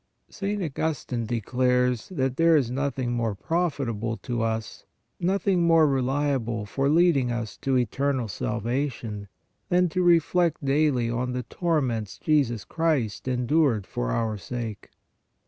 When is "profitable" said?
3.35-4.17